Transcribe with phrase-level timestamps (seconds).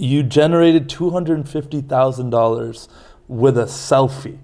[0.00, 2.88] you generated $250,000
[3.28, 4.38] with a selfie.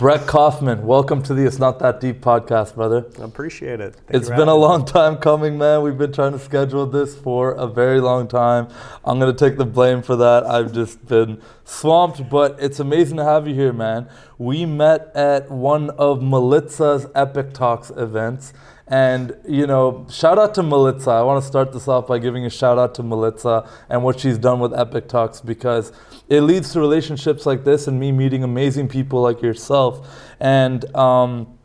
[0.00, 3.04] Brett Kauffman, welcome to the It's Not That Deep podcast, brother.
[3.20, 3.96] I appreciate it.
[3.96, 5.82] Thank it's been a long time coming, man.
[5.82, 8.68] We've been trying to schedule this for a very long time.
[9.04, 10.46] I'm going to take the blame for that.
[10.46, 14.08] I've just been swamped, but it's amazing to have you here, man.
[14.38, 18.54] We met at one of Melitza's Epic Talks events.
[18.90, 21.12] And, you know, shout out to Melitza.
[21.12, 24.18] I want to start this off by giving a shout out to Melitza and what
[24.18, 25.92] she's done with Epic Talks because
[26.28, 30.08] it leads to relationships like this and me meeting amazing people like yourself.
[30.40, 31.56] And um,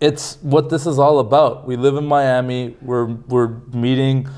[0.00, 1.66] it's what this is all about.
[1.66, 2.76] We live in Miami.
[2.80, 4.28] We're we're meeting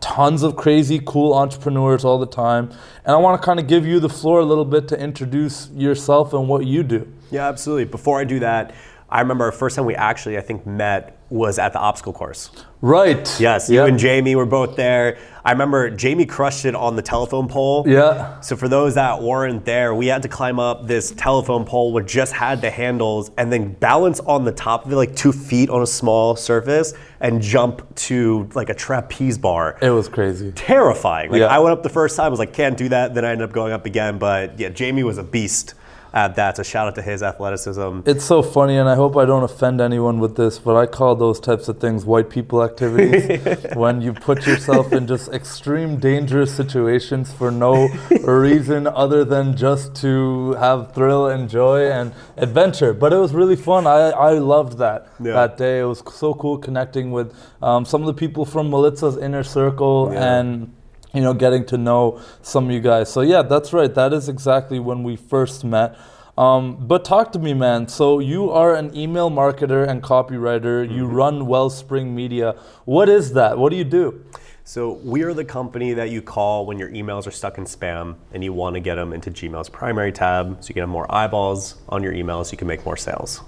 [0.00, 2.70] tons of crazy cool entrepreneurs all the time.
[3.04, 5.70] And I want to kind of give you the floor a little bit to introduce
[5.70, 7.10] yourself and what you do.
[7.30, 7.84] Yeah, absolutely.
[7.84, 8.74] Before I do that,
[9.12, 12.50] I remember our first time we actually, I think, met was at the obstacle course.
[12.80, 13.40] Right.
[13.40, 15.18] Yes, you and Jamie were both there.
[15.44, 17.84] I remember Jamie crushed it on the telephone pole.
[17.86, 18.40] Yeah.
[18.40, 22.06] So for those that weren't there, we had to climb up this telephone pole which
[22.06, 25.68] just had the handles and then balance on the top of it like two feet
[25.68, 29.78] on a small surface and jump to like a trapeze bar.
[29.82, 30.52] It was crazy.
[30.52, 31.30] Terrifying.
[31.30, 31.46] Like yeah.
[31.46, 33.14] I went up the first time, I was like, can't do that.
[33.14, 34.18] Then I ended up going up again.
[34.18, 35.74] But yeah, Jamie was a beast
[36.12, 36.56] at that.
[36.56, 38.00] So shout out to his athleticism.
[38.04, 41.16] It's so funny, and I hope I don't offend anyone with this, but I call
[41.16, 43.66] those types of things white people activities.
[43.74, 47.88] when you put yourself in just extreme dangerous situations for no
[48.24, 52.92] reason other than just to have thrill and joy and adventure.
[52.92, 53.86] But it was really fun.
[53.86, 55.32] I, I loved that yeah.
[55.32, 55.80] that day.
[55.80, 60.10] It was so cool connecting with um, some of the people from Melitza's inner circle
[60.12, 60.40] yeah.
[60.40, 60.74] and
[61.14, 63.12] you know, getting to know some of you guys.
[63.12, 63.92] So yeah, that's right.
[63.94, 65.96] That is exactly when we first met.
[66.38, 67.88] Um, but talk to me, man.
[67.88, 70.86] So you are an email marketer and copywriter.
[70.86, 70.94] Mm-hmm.
[70.94, 72.56] You run Wellspring Media.
[72.86, 73.58] What is that?
[73.58, 74.24] What do you do?
[74.64, 78.14] So we are the company that you call when your emails are stuck in spam
[78.32, 81.12] and you want to get them into Gmail's primary tab, so you can have more
[81.12, 83.42] eyeballs on your emails, so you can make more sales.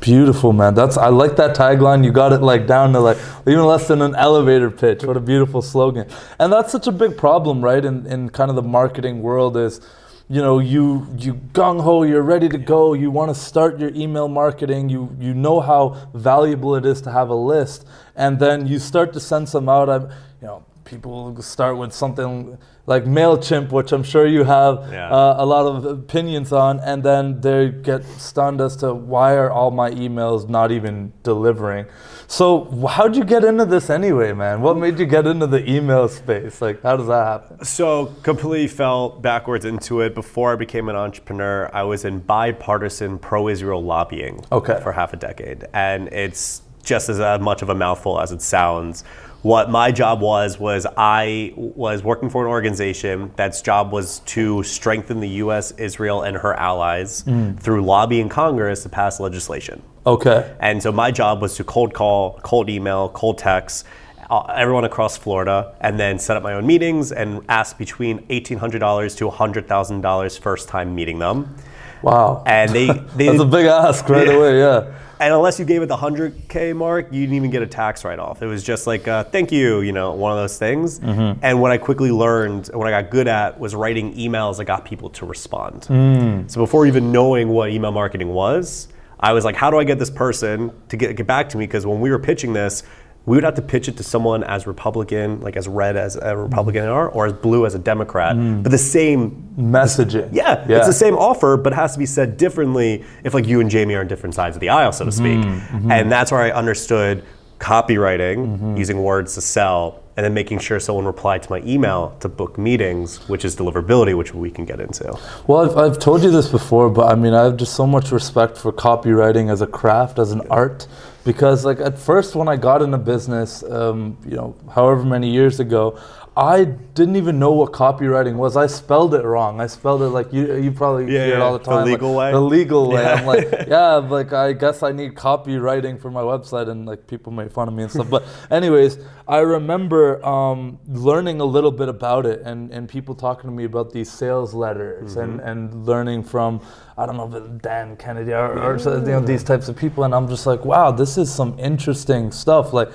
[0.00, 0.74] Beautiful, man.
[0.74, 2.04] That's I like that tagline.
[2.04, 5.02] You got it like down to like even less than an elevator pitch.
[5.02, 6.06] What a beautiful slogan.
[6.38, 7.84] And that's such a big problem, right?
[7.84, 9.80] In in kind of the marketing world is
[10.28, 13.90] you know you you gung ho you're ready to go you want to start your
[13.90, 17.86] email marketing you you know how valuable it is to have a list
[18.16, 20.04] and then you start to send some out I'm,
[20.40, 25.08] you know people start with something like MailChimp, which I'm sure you have yeah.
[25.08, 29.50] uh, a lot of opinions on, and then they get stunned as to why are
[29.50, 31.86] all my emails not even delivering.
[32.26, 34.60] So, how'd you get into this anyway, man?
[34.60, 36.60] What made you get into the email space?
[36.60, 37.64] Like, how does that happen?
[37.64, 40.14] So, completely fell backwards into it.
[40.14, 44.80] Before I became an entrepreneur, I was in bipartisan pro Israel lobbying okay.
[44.82, 45.64] for half a decade.
[45.72, 49.04] And it's just as uh, much of a mouthful as it sounds
[49.44, 54.62] what my job was was I was working for an organization that's job was to
[54.62, 57.60] strengthen the U.S., Israel, and her allies mm.
[57.60, 59.82] through lobbying Congress to pass legislation.
[60.06, 60.50] Okay.
[60.60, 63.84] And so my job was to cold call, cold email, cold text
[64.30, 69.16] uh, everyone across Florida, and then set up my own meetings and ask between $1,800
[69.18, 71.54] to $100,000 first time meeting them.
[72.02, 72.42] Wow.
[72.46, 74.32] And they, they That's a big ask right yeah.
[74.32, 74.98] away, yeah.
[75.20, 78.18] And unless you gave it the 100K mark, you didn't even get a tax write
[78.18, 78.42] off.
[78.42, 81.00] It was just like, uh, thank you, you know, one of those things.
[81.00, 81.40] Mm-hmm.
[81.42, 84.84] And what I quickly learned, what I got good at, was writing emails that got
[84.84, 85.82] people to respond.
[85.82, 86.50] Mm.
[86.50, 88.88] So before even knowing what email marketing was,
[89.20, 91.66] I was like, how do I get this person to get, get back to me?
[91.66, 92.82] Because when we were pitching this,
[93.26, 96.36] we would have to pitch it to someone as Republican, like as red as a
[96.36, 98.62] Republican are, or as blue as a Democrat, mm.
[98.62, 100.28] but the same messaging.
[100.32, 103.46] Yeah, yeah, it's the same offer, but it has to be said differently if like
[103.46, 105.38] you and Jamie are on different sides of the aisle, so to speak.
[105.38, 105.76] Mm-hmm.
[105.76, 105.90] mm-hmm.
[105.90, 107.24] And that's where I understood
[107.58, 108.76] copywriting, mm-hmm.
[108.76, 112.58] using words to sell, and then making sure someone replied to my email to book
[112.58, 115.18] meetings, which is deliverability, which we can get into.
[115.46, 118.12] Well, I've, I've told you this before, but I mean, I have just so much
[118.12, 120.86] respect for copywriting as a craft, as an art
[121.24, 125.30] because like at first when I got in into business, um, you know, however many
[125.30, 125.98] years ago,
[126.36, 128.56] I didn't even know what copywriting was.
[128.56, 129.60] I spelled it wrong.
[129.60, 130.56] I spelled it like you.
[130.56, 131.84] You probably yeah, hear yeah, it all the time.
[131.84, 132.32] The legal like, way.
[132.32, 133.02] The legal way.
[133.02, 133.14] Yeah.
[133.14, 137.30] I'm like, yeah, like I guess I need copywriting for my website, and like people
[137.30, 138.10] make fun of me and stuff.
[138.10, 138.98] but anyways,
[139.28, 143.62] I remember um, learning a little bit about it, and and people talking to me
[143.62, 145.38] about these sales letters, mm-hmm.
[145.38, 146.60] and and learning from
[146.96, 150.28] I don't know, Dan Kennedy or, or you know these types of people, and I'm
[150.28, 152.72] just like, wow, this is some interesting stuff.
[152.72, 152.88] Like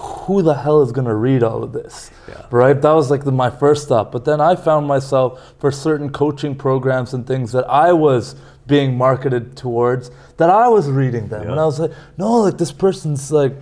[0.00, 2.10] who the hell is going to read all of this?
[2.26, 2.46] Yeah.
[2.50, 2.80] Right?
[2.80, 4.10] That was like the, my first thought.
[4.10, 8.34] But then I found myself for certain coaching programs and things that I was
[8.66, 11.44] being marketed towards that I was reading them.
[11.44, 11.50] Yeah.
[11.50, 13.54] And I was like, no, like this person's like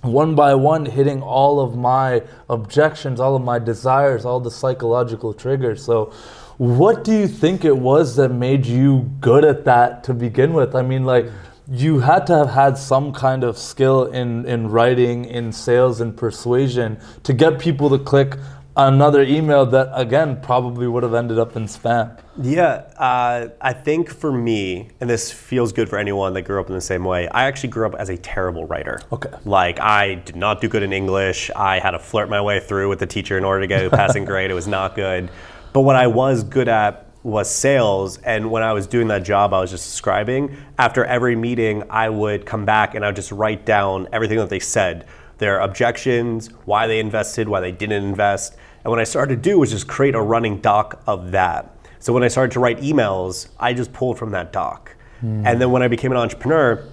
[0.00, 5.34] one by one hitting all of my objections, all of my desires, all the psychological
[5.34, 5.84] triggers.
[5.84, 6.12] So,
[6.56, 10.76] what do you think it was that made you good at that to begin with?
[10.76, 11.26] I mean, like,
[11.70, 16.16] you had to have had some kind of skill in, in writing, in sales, and
[16.16, 18.36] persuasion to get people to click
[18.76, 22.18] another email that, again, probably would have ended up in spam.
[22.36, 26.68] Yeah, uh, I think for me, and this feels good for anyone that grew up
[26.68, 29.00] in the same way, I actually grew up as a terrible writer.
[29.12, 29.30] Okay.
[29.44, 31.50] Like, I did not do good in English.
[31.54, 33.90] I had to flirt my way through with the teacher in order to get a
[33.90, 34.50] passing grade.
[34.50, 35.30] It was not good.
[35.72, 38.18] But what I was good at was sales.
[38.18, 42.08] And when I was doing that job I was just describing, after every meeting, I
[42.08, 45.06] would come back and I would just write down everything that they said
[45.38, 48.56] their objections, why they invested, why they didn't invest.
[48.84, 51.76] And what I started to do was just create a running doc of that.
[51.98, 54.94] So when I started to write emails, I just pulled from that doc.
[55.20, 55.44] Hmm.
[55.44, 56.86] And then when I became an entrepreneur,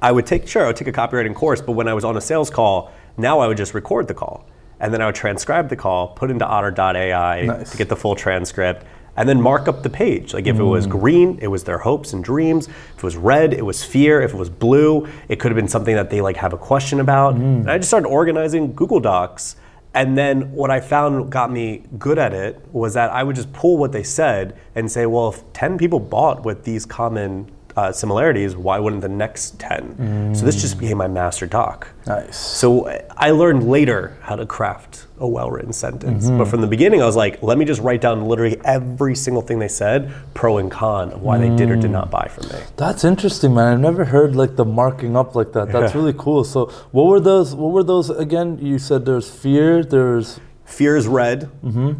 [0.00, 2.16] I would take, sure, I would take a copywriting course, but when I was on
[2.16, 4.46] a sales call, now I would just record the call.
[4.80, 7.72] And then I would transcribe the call, put into otter.ai Nice.
[7.72, 8.86] to get the full transcript,
[9.16, 10.34] and then mark up the page.
[10.34, 10.90] Like if it was mm.
[10.90, 12.68] green, it was their hopes and dreams.
[12.68, 14.20] If it was red, it was fear.
[14.20, 17.00] If it was blue, it could have been something that they like have a question
[17.00, 17.34] about.
[17.34, 17.60] Mm.
[17.60, 19.56] And I just started organizing Google Docs.
[19.94, 23.50] And then what I found got me good at it was that I would just
[23.54, 27.92] pull what they said and say, well, if 10 people bought with these common uh,
[27.92, 30.34] similarities, why wouldn't the next 10?
[30.34, 31.88] So this just became my master doc.
[32.06, 32.36] Nice.
[32.38, 32.86] So
[33.16, 37.16] I learned later how to craft a well-written sentence, but from the beginning, I was
[37.16, 41.12] like, let me just write down literally every single thing they said, pro and con
[41.12, 42.62] of why they did or did not buy from me.
[42.76, 43.72] That's interesting, man.
[43.74, 45.70] I've never heard like the marking up like that.
[45.72, 46.00] That's Yeah.
[46.00, 46.44] really cool.
[46.44, 47.54] So, what were those?
[47.54, 48.58] What were those again?
[48.60, 49.82] You said there's fear.
[49.84, 51.48] There's Fear is red,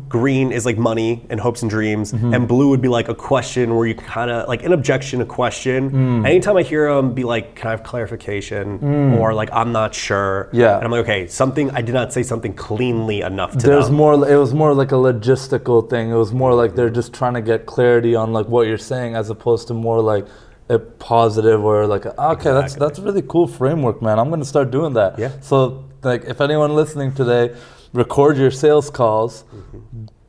[0.09, 3.77] green is like money and hopes and dreams, and blue would be like a question
[3.77, 5.91] where you kind of like an objection, a question.
[5.91, 6.27] Mm.
[6.27, 9.21] Anytime I hear them be like, "Can I have clarification?" Mm.
[9.21, 10.77] or like, "I'm not sure," Yeah.
[10.77, 13.95] and I'm like, "Okay, something I did not say something cleanly enough to there's them."
[13.97, 14.15] more.
[14.29, 16.11] It was more like a logistical thing.
[16.11, 19.15] It was more like they're just trying to get clarity on like what you're saying,
[19.15, 20.27] as opposed to more like
[20.69, 22.79] a positive or like okay, that's Exactly.
[22.87, 24.19] that's a really cool framework, man.
[24.19, 25.19] I'm gonna start doing that.
[25.21, 25.31] Yeah.
[25.41, 27.53] So like, if anyone listening today,
[27.97, 29.45] record your sales calls,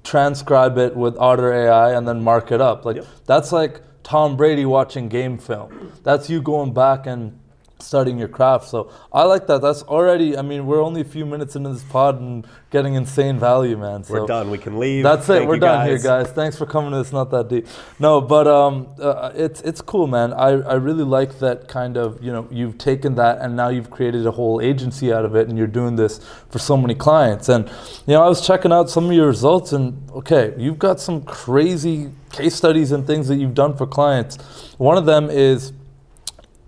[0.04, 2.86] transcribe it with Otter AI, and then mark it up.
[2.86, 3.06] Like Yep.
[3.26, 5.92] that's like Tom Brady watching game film.
[6.04, 7.40] That's you going back and
[7.80, 8.68] studying your craft.
[8.70, 9.62] So I like that.
[9.62, 10.38] That's already.
[10.38, 14.04] I mean, we're only a few minutes into this pod and getting insane value, man.
[14.04, 14.50] So We're done.
[14.50, 15.04] We can leave.
[15.04, 15.40] That's it.
[15.40, 16.28] Thank We're done here, guys.
[16.28, 16.32] guys.
[16.32, 17.12] Thanks for coming to this.
[17.12, 17.68] Not that deep.
[18.00, 20.34] No, but um, uh, it's it's cool, man.
[20.34, 23.90] I, I really like that kind of you know you've taken that and now you've
[23.90, 26.20] created a whole agency out of it, and you're doing this
[26.50, 27.50] for so many clients.
[27.50, 27.68] And
[28.06, 31.22] you know, I was checking out some of your results, and okay, you've got some
[31.24, 34.38] crazy case studies and things that you've done for clients.
[34.78, 35.74] One of them is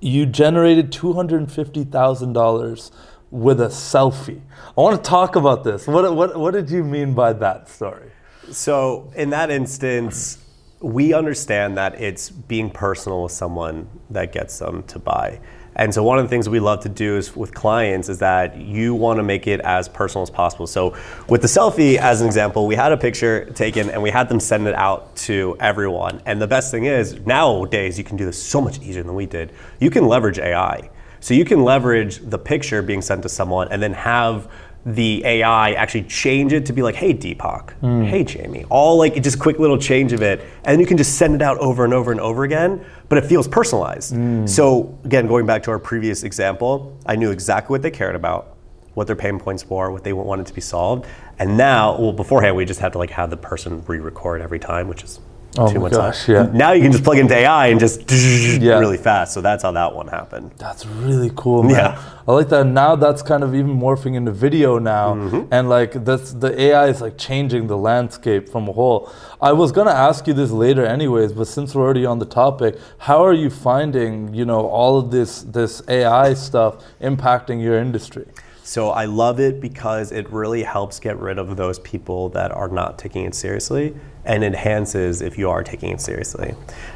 [0.01, 2.91] you generated two hundred and fifty thousand dollars
[3.31, 4.41] with a selfie.
[4.77, 5.87] I want to talk about this.
[5.87, 8.11] What what what did you mean by that story?
[8.51, 10.43] So in that instance,
[10.79, 15.39] we understand that it's being personal with someone that gets them to buy.
[15.79, 18.57] And so one of the things we love to do is with clients is that
[18.57, 20.67] you want to make it as personal as possible.
[20.67, 20.93] So
[21.29, 24.41] with the selfie as an example, we had a picture taken and we had them
[24.41, 26.21] send it out to everyone.
[26.25, 29.25] And the best thing is nowadays you can do this so much easier than we
[29.25, 29.53] did.
[29.79, 30.89] You can leverage AI.
[31.21, 34.51] So you can leverage the picture being sent to someone and then have
[34.85, 38.03] the AI actually change it to be like, hey Deepak, hmm.
[38.03, 41.17] hey Jamie, all like just a quick little change of it, and you can just
[41.17, 44.13] send it out over and over and over again, but it feels personalized.
[44.13, 44.45] Hmm.
[44.45, 48.55] So again, going back to our previous example, I knew exactly what they cared about,
[48.93, 51.05] what their pain points were, what they wanted to be solved,
[51.39, 54.87] and now, well, beforehand we just had to like have the person re-record every time,
[54.87, 55.19] which is
[55.57, 56.47] Oh my gosh, yeah.
[56.53, 58.77] Now you can just plug into AI and just Yeah.
[58.79, 59.33] really fast.
[59.33, 60.51] So that's how that one happened.
[60.57, 61.71] That's really cool, man.
[61.71, 62.03] Yeah.
[62.27, 62.65] I like that.
[62.65, 65.51] Now that's kind of even morphing into video now, Mm-hmm.
[65.51, 69.11] and like that's the AI is like changing the landscape from a whole.
[69.41, 72.77] I was gonna ask you this later, anyways, but since we're already on the topic,
[72.99, 78.25] how are you finding you know all of this this AI stuff impacting your industry?
[78.69, 82.67] So I love it because it really helps get rid of those people that are
[82.67, 83.95] not taking it seriously
[84.25, 86.53] and enhances if you are taking it seriously.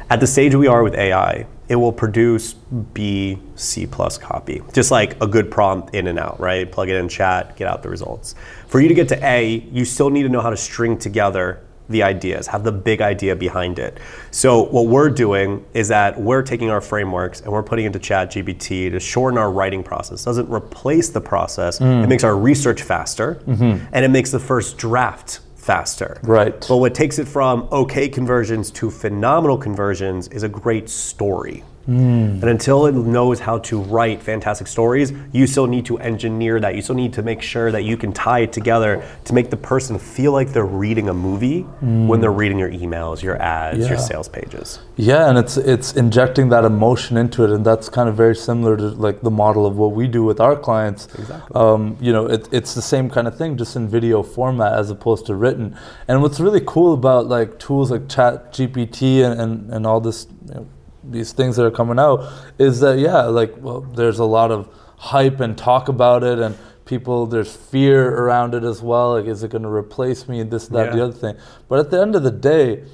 [0.08, 4.92] At the stage we are with AI, it will produce B, C plus copy, just
[4.92, 6.70] like a good prompt in and out, right?
[6.70, 8.36] Plug it in chat, get out the results.
[8.68, 11.60] For you to get to A, you still need to know how to string together
[11.88, 13.98] the ideas, have the big idea behind it.
[14.30, 18.90] So what we're doing is that we're taking our frameworks and we're putting into ChatGPT
[18.90, 20.22] to shorten our writing process.
[20.22, 21.78] It doesn't replace the process.
[21.78, 22.04] Mm.
[22.04, 23.84] It makes our research faster mm-hmm.
[23.92, 26.18] and it makes the first draft faster.
[26.22, 26.58] Right.
[26.68, 31.64] But what takes it from okay conversions to phenomenal conversions is a great story.
[31.86, 36.74] And until it knows how to write fantastic stories, you still need to engineer that.
[36.74, 39.56] You still need to make sure that you can tie it together to make the
[39.56, 43.98] person feel like they're reading a movie when they're reading your emails, your ads, your
[43.98, 44.80] sales pages.
[44.96, 48.76] Yeah, and it's it's injecting that emotion into it, and that's kind of very similar
[48.76, 51.06] to like the model of what we do with our clients.
[51.14, 51.54] Exactly.
[51.54, 54.90] Um, you know, it, it's the same kind of thing, just in video format as
[54.90, 55.76] opposed to written.
[56.08, 60.26] And what's really cool about like tools like Chat GPT and, and, and all this,
[60.48, 60.68] you know,
[61.10, 64.68] these things that are coming out, is that yeah, like well, there's a lot of
[64.96, 69.12] hype and talk about it, and people there's fear around it as well.
[69.12, 70.40] Like, is it going to replace me?
[70.40, 71.36] and This, that, the other thing.
[71.68, 72.84] But at the end of the day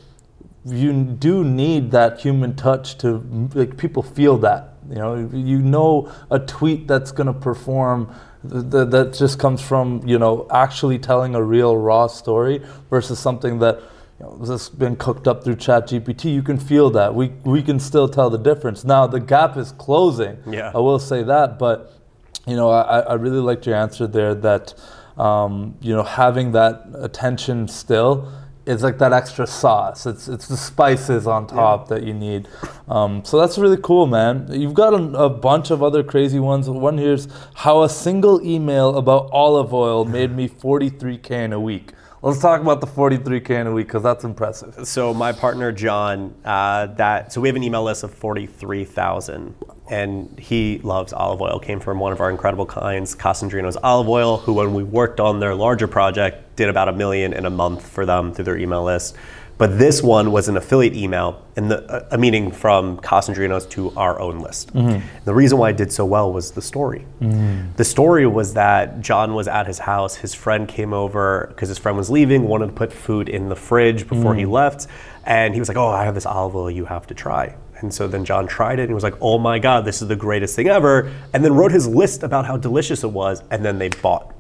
[0.65, 6.13] you do need that human touch to like people feel that you know you know
[6.31, 8.13] a tweet that's going to perform
[8.49, 13.19] th- th- that just comes from you know actually telling a real raw story versus
[13.19, 13.81] something that
[14.21, 17.15] you know, has been cooked up through chat gpt you can feel that.
[17.15, 18.85] We we can still tell the difference.
[18.85, 20.39] Now the gap is closing.
[20.47, 20.73] Yeah.
[20.75, 21.95] i will say that but
[22.47, 24.75] you know i, I really liked your answer there that
[25.17, 28.31] um, you know having that attention still
[28.67, 30.07] is like that extra sauce.
[30.07, 32.47] It's it's the spices on top that you need.
[32.89, 34.49] Um, so that's really cool man.
[34.51, 36.69] You've got a, a bunch of other crazy ones.
[36.69, 41.93] One here's how a single email about olive oil made me 43k in a week
[42.23, 46.35] let's talk about the 43k in a week because that's impressive So my partner John,
[46.45, 49.55] uh, that so we have an email list of forty three thousand,
[49.89, 51.59] and he loves olive oil.
[51.59, 55.41] Came from one of our incredible clients, Casandrino's Olive Oil, who when we worked on
[55.41, 58.85] their larger project, did about a million in a month for them through their email
[58.85, 59.17] list.
[59.61, 64.19] But this one was an affiliate email, and the, a meaning from Casandrino's to our
[64.19, 64.73] own list.
[64.73, 65.07] Mm-hmm.
[65.27, 67.05] The reason why it did so well was the story.
[67.21, 67.73] Mm-hmm.
[67.77, 70.17] The story was that John was at his house.
[70.17, 73.55] His friend came over because his friend was leaving, wanted to put food in the
[73.55, 74.53] fridge before he mm-hmm.
[74.53, 74.87] left,
[75.27, 77.93] and he was like, "Oh, I have this olive oil you have to try." And
[77.93, 80.57] so then John tried it and was like, "Oh my God, this is the greatest
[80.57, 83.91] thing ever!" And then wrote his list about how delicious it was, and then they
[83.91, 84.35] bought.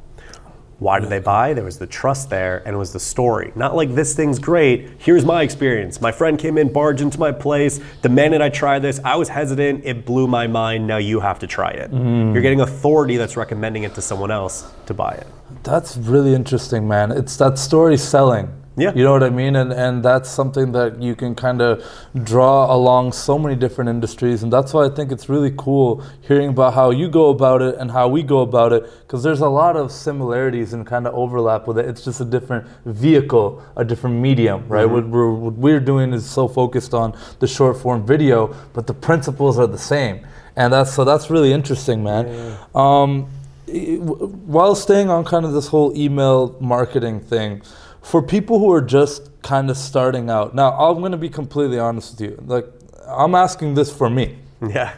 [0.80, 1.52] Why did they buy?
[1.52, 3.52] There was the trust there, and it was the story.
[3.54, 4.88] Not like this thing's great.
[4.98, 6.00] Here's my experience.
[6.00, 8.98] My friend came in, barged into my place, demanded I try this.
[9.04, 9.84] I was hesitant.
[9.84, 10.86] It blew my mind.
[10.86, 11.92] Now you have to try it.
[11.92, 12.32] Mm.
[12.32, 15.26] You're getting authority that's recommending it to someone else to buy it.
[15.64, 17.12] That's really interesting, man.
[17.12, 18.50] It's that story selling.
[18.80, 18.92] Yeah.
[18.94, 19.56] You know what I mean?
[19.56, 21.84] And and that's something that you can kind of
[22.24, 24.42] draw along so many different industries.
[24.42, 27.76] And that's why I think it's really cool hearing about how you go about it
[27.76, 28.84] and how we go about it.
[29.02, 31.86] Because there's a lot of similarities and kind of overlap with it.
[31.86, 34.86] It's just a different vehicle, a different medium, right?
[34.86, 38.94] What, we're, what we're doing is so focused on the short form video, but the
[38.94, 40.26] principles are the same.
[40.56, 42.56] And that's so that's really interesting, man.
[42.74, 43.28] Um,
[43.66, 47.62] while staying on kind of this whole email marketing thing,
[48.02, 51.78] for people who are just kind of starting out, now I'm going to be completely
[51.78, 52.42] honest with you.
[52.46, 52.66] Like,
[53.06, 54.38] I'm asking this for me.
[54.68, 54.94] Yeah.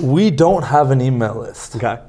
[0.00, 1.76] We don't have an email list.
[1.76, 2.00] Okay.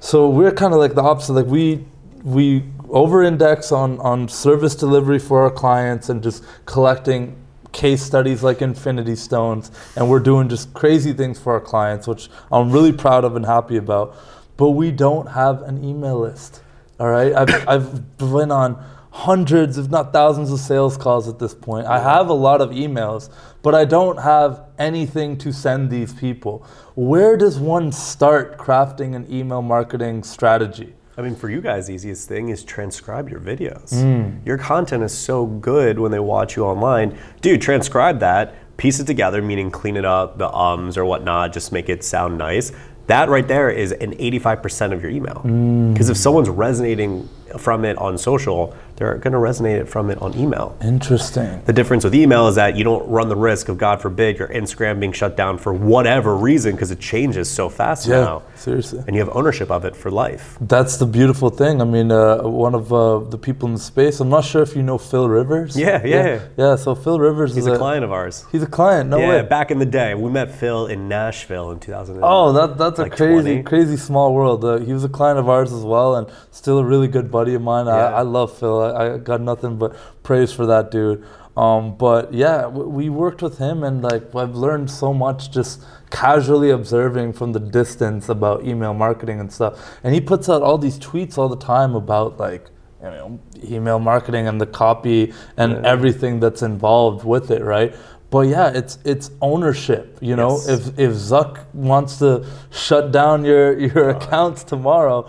[0.00, 1.34] So we're kind of like the opposite.
[1.34, 1.84] Like we
[2.24, 7.36] we over-index on on service delivery for our clients and just collecting
[7.70, 12.28] case studies like Infinity Stones, and we're doing just crazy things for our clients, which
[12.50, 14.16] I'm really proud of and happy about.
[14.56, 16.62] But we don't have an email list.
[16.98, 21.54] All right, I've I've been on hundreds, if not thousands, of sales calls at this
[21.54, 21.86] point.
[21.86, 23.28] I have a lot of emails,
[23.60, 26.66] but I don't have anything to send these people.
[26.94, 30.94] Where does one start crafting an email marketing strategy?
[31.16, 33.90] I mean, for you guys, the easiest thing is transcribe your videos.
[34.00, 34.38] Hmm.
[34.46, 37.18] Your content is so good when they watch you online.
[37.42, 41.70] Dude, transcribe that, piece it together, meaning clean it up, the ums or whatnot, just
[41.70, 42.72] make it sound nice.
[43.08, 45.40] That right there is an 85% of your email.
[45.40, 45.92] Hmm.
[45.92, 47.28] Because if someone's resonating
[47.60, 50.76] from it on social, they're going to resonate it from it on email.
[50.82, 51.62] Interesting.
[51.64, 54.48] The difference with email is that you don't run the risk of, God forbid, your
[54.48, 58.42] Instagram being shut down for whatever reason because it changes so fast Yeah, now.
[58.54, 59.02] seriously.
[59.06, 60.56] And you have ownership of it for life.
[60.60, 61.80] That's the beautiful thing.
[61.80, 64.20] I mean, uh, one of uh, the people in the space.
[64.20, 65.76] I'm not sure if you know Phil Rivers.
[65.76, 66.40] Yeah, yeah.
[66.56, 66.76] yeah.
[66.76, 68.44] so Phil Rivers He's is a client of ours.
[68.52, 69.10] He's a client.
[69.10, 69.42] No yeah, way.
[69.42, 72.20] back in the day, we met Phil in Nashville in 2000.
[72.22, 73.62] Oh, that, that's Like a crazy, 20.
[73.64, 74.64] crazy small world.
[74.64, 77.41] Uh, he was a client of ours as well, and still a really good buddy
[77.54, 77.86] of mine.
[77.86, 77.92] Yeah.
[77.92, 78.80] I, I love Phil.
[78.82, 81.24] I, I got nothing but praise for that dude.
[81.56, 85.82] Um, but yeah, w- we worked with him, and like I've learned so much just
[86.10, 89.72] casually observing from the distance about email marketing and stuff.
[90.02, 92.70] And he puts out all these tweets all the time about like
[93.02, 97.94] you know, email marketing and the copy and everything that's involved with it, right?
[98.30, 100.16] But yeah, it's it's ownership.
[100.22, 100.68] You know, Yes.
[100.68, 105.28] if if Zuck wants to shut down your your accounts tomorrow,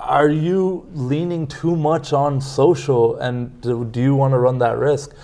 [0.00, 4.78] are you leaning too much on social and do, do you want to run that
[4.78, 5.14] risk?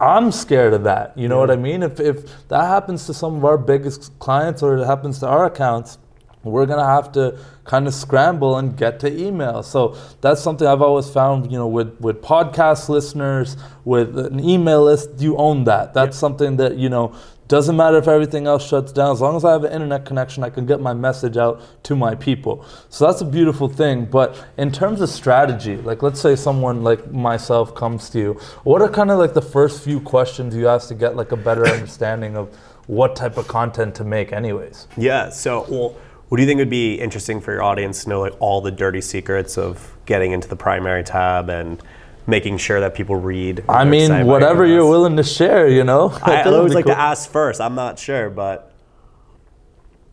[0.00, 1.16] I'm scared of that.
[1.16, 1.82] You know what I mean?
[1.82, 5.46] If if that happens to some of our biggest clients or it happens to our
[5.46, 5.98] accounts,
[6.42, 9.62] we're gonna have to kind of scramble and get to email.
[9.62, 14.82] So that's something I've always found, you know, with with podcast listeners, with an email
[14.82, 15.94] list, you own that.
[15.94, 17.14] That's something that, you know,
[17.48, 19.12] doesn't matter if everything else shuts down.
[19.12, 21.94] As long as I have an internet connection, I can get my message out to
[21.94, 22.64] my people.
[22.88, 24.06] So that's a beautiful thing.
[24.06, 28.32] But in terms of strategy, like let's say someone like myself comes to you,
[28.64, 31.36] what are kind of like the first few questions you ask to get like a
[31.36, 32.54] better understanding of
[32.86, 34.88] what type of content to make anyways?
[34.96, 35.28] Yeah.
[35.28, 35.96] So, well,
[36.28, 38.70] what do you think would be interesting for your audience to know, like all the
[38.70, 41.82] dirty secrets of getting into the primary tab and
[42.26, 43.64] making sure that people read?
[43.68, 46.10] I mean, whatever you're willing to share, you know.
[46.22, 46.94] I, I always like cool.
[46.94, 47.60] to ask first.
[47.60, 48.72] I'm not sure, but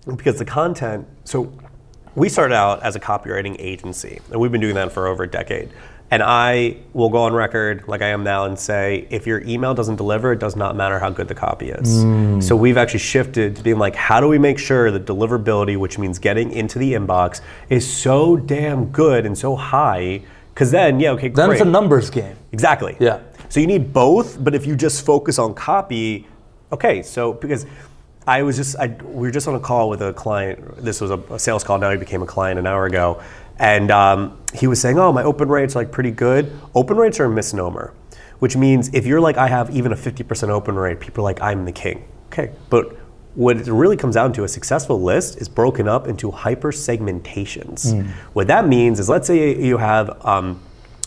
[0.06, 1.08] because the content.
[1.24, 1.52] So
[2.16, 5.28] we started out as a copywriting agency, and we've been doing that for over a
[5.30, 5.70] decade.
[6.12, 9.74] And I will go on record, like I am now, and say if your email
[9.74, 12.04] doesn't deliver, it does not matter how good the copy is.
[12.04, 12.44] Mm.
[12.44, 15.98] So we've actually shifted to being like, how do we make sure the deliverability, which
[15.98, 17.40] means getting into the inbox,
[17.70, 20.24] is so damn good and so high?
[20.54, 21.62] Because then, yeah, okay, Then great.
[21.62, 22.36] it's a numbers game.
[22.52, 22.98] Exactly.
[23.00, 23.22] Yeah.
[23.50, 26.28] So you need both, but if you just focus on copy,
[26.72, 27.02] okay.
[27.04, 27.66] So because
[28.28, 30.78] I was just, I, we were just on a call with a client.
[30.78, 31.78] This was a, a sales call.
[31.80, 33.22] Now he became a client an hour ago,
[33.58, 37.20] and um, he was saying, "Oh, my open rates are like pretty good." Open rates
[37.20, 37.94] are a misnomer,
[38.40, 41.42] which means if you're like, I have even a 50% open rate, people are like,
[41.42, 42.06] I'm the king.
[42.28, 42.96] Okay, but
[43.36, 48.06] what it really comes down to a successful list is broken up into hyper segmentations.
[48.34, 50.26] What that means is, let's say you have.
[50.26, 50.62] Um,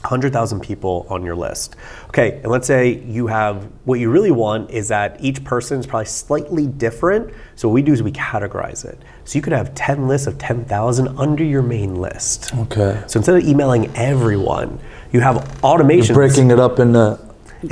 [0.04, 1.76] 100,000 people on your list.
[2.08, 5.86] Okay, and let's say you have what you really want is that each person is
[5.86, 7.32] probably slightly different.
[7.56, 9.00] So what we do is we categorize it.
[9.24, 12.54] So you could have 10 lists of 10,000 under your main list.
[12.54, 13.02] Okay.
[13.06, 14.78] So instead of emailing everyone,
[15.10, 16.12] you have automations.
[16.12, 17.18] Breaking it up into,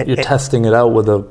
[0.06, 1.28] you're testing it out with A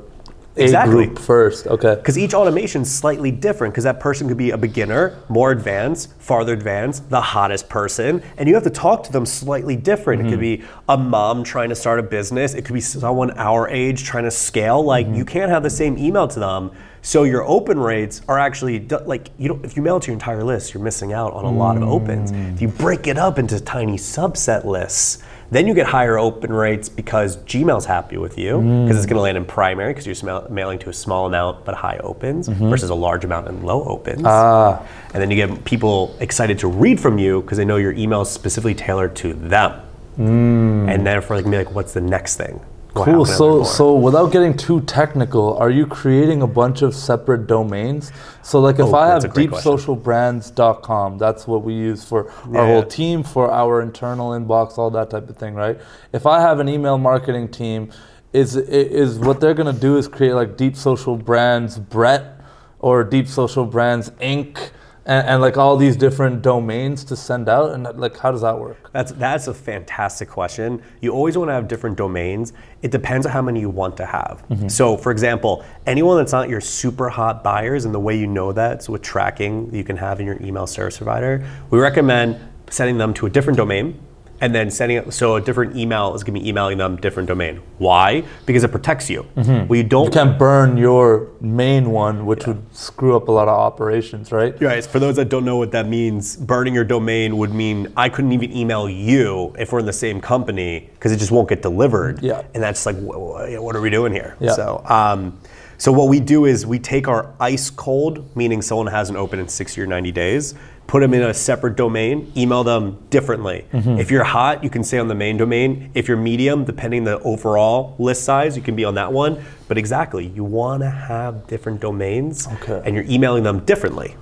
[0.56, 1.06] Exactly.
[1.06, 1.66] group first.
[1.66, 1.94] Okay.
[1.94, 6.12] Because each automation is slightly different because that person could be a beginner, more advanced,
[6.18, 10.22] farther advanced, the hottest person, and you have to talk to them slightly different.
[10.22, 10.62] It could mm-hmm.
[10.62, 14.24] be a mom trying to start a business, it could be someone our age trying
[14.24, 14.82] to scale.
[14.82, 15.16] Like mm-hmm.
[15.16, 16.72] you can't have the same email to them.
[17.04, 20.44] So your open rates are actually like you don't if you mail to your entire
[20.44, 22.30] list, you're missing out on a lot of opens.
[22.30, 22.54] Mm.
[22.54, 26.88] If you break it up into tiny subset lists, then you get higher open rates
[26.88, 29.10] because Gmail's happy with you because it's mm.
[29.10, 32.48] going to land in primary because you're mailing to a small amount but high opens
[32.48, 32.70] mm-hmm.
[32.70, 34.22] versus a large amount and low opens.
[34.24, 34.86] Ah.
[35.12, 38.22] And then you get people excited to read from you because they know your email
[38.22, 39.82] is specifically tailored to them.
[40.18, 40.88] Mm.
[40.88, 42.60] And then for like me, like, what's the next thing?
[42.94, 43.04] Cool.
[43.04, 46.94] can I learn So, so without getting too technical, are you creating a bunch of
[46.94, 48.12] separate domains?
[48.42, 49.72] So, like if Oh, I have a great question.
[49.72, 52.84] deepsocialbrands.com, that's what we use for Yeah, our whole yeah.
[52.84, 55.78] team, for our internal inbox, all that type of thing, right?
[56.12, 57.90] If I have an email marketing team,
[58.32, 62.40] is is what they're gonna do is create like Deep Social Brands Brett
[62.78, 64.70] or Deep Social Brands Inc.
[65.04, 68.58] And, and like all these different domains to send out, and like how does that
[68.58, 68.90] work?
[68.92, 70.82] That's that's a fantastic question.
[71.00, 72.52] You always want to have different domains.
[72.82, 74.44] It depends on how many you want to have.
[74.48, 74.68] Mm-hmm.
[74.68, 78.52] So, for example, anyone that's not your super hot buyers, and the way you know
[78.52, 82.38] that is with tracking you can have in your email service provider, we recommend
[82.70, 84.00] sending them to a different domain.
[84.42, 87.28] And then sending it, so a different email is going to be emailing them different
[87.28, 87.60] domain.
[87.78, 88.24] Why?
[88.44, 89.24] Because it protects you.
[89.36, 93.46] Well, you don't You can't burn your main one, which would screw up a lot
[93.46, 94.58] of operations, right?
[94.58, 98.08] Guys, for those that don't know what that means, burning your domain would mean I
[98.08, 101.62] couldn't even email you if we're in the same company because it just won't get
[101.62, 102.20] delivered.
[102.20, 102.42] Yeah.
[102.52, 104.36] And that's like, wh- wh- what are we doing here?
[104.40, 104.54] Yeah.
[104.54, 105.38] So, um,
[105.78, 109.48] so what we do is we take our ice cold, meaning someone hasn't opened in
[109.48, 110.54] 60 or 90 days,
[110.86, 113.64] put them in a separate domain, email them differently.
[113.72, 113.98] Mm-hmm.
[113.98, 115.90] If you're hot, you can stay on the main domain.
[115.94, 119.42] If you're medium, depending on the overall list size, you can be on that one.
[119.68, 122.82] But exactly, you want to have different domains, Okay.
[122.84, 124.16] and you're emailing them differently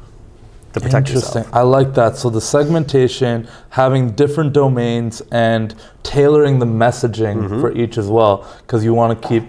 [0.75, 1.41] to protect Interesting.
[1.43, 1.57] yourself.
[1.57, 2.17] I like that.
[2.17, 7.61] So the segmentation, having different domains, and tailoring the messaging Mm-hmm.
[7.61, 9.43] for each as well, because you want to keep